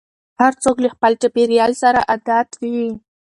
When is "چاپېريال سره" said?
1.21-1.99